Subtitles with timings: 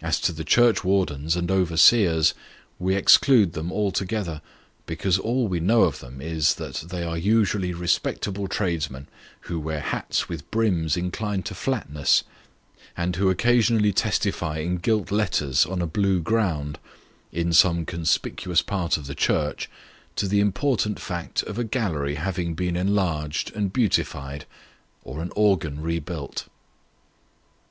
[0.00, 2.32] As to the churchwardens and overseers,
[2.78, 4.40] we exclude them altogether,
[4.86, 9.06] because all we know of them is, that they are usually respectable tradesmen,
[9.40, 12.24] who wear hats with brims inclined to flatness,
[12.96, 16.78] and who occasionally testify in gilt letters on a blue ground,
[17.30, 19.68] in some conspicuous part of the church,
[20.16, 24.46] to the important fact of a gallery having been enlarged and beautified,
[25.04, 26.46] or an organ rebuilt.